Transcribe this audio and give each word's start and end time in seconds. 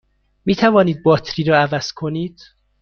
می 0.45 0.55
توانید 0.55 1.03
باتری 1.03 1.43
را 1.45 1.57
عوض 1.59 1.91
کنید؟ 1.91 2.41